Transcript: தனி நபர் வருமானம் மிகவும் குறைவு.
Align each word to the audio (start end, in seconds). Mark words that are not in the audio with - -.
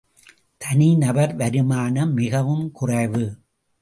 தனி 0.57 0.95
நபர் 0.95 1.35
வருமானம் 1.35 2.13
மிகவும் 2.13 2.71
குறைவு. 2.71 3.25